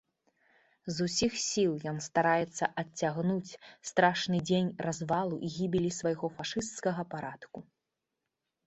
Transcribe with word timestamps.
З 0.93 1.09
усіх 1.09 1.35
сіл 1.47 1.73
ён 1.91 1.97
стараецца 2.05 2.65
адцягнуць 2.83 3.57
страшны 3.91 4.37
дзень 4.47 4.73
развалу 4.87 5.35
і 5.49 5.53
гібелі 5.59 5.95
свайго 6.01 6.25
фашысцкага 6.41 7.01
парадку. 7.15 7.57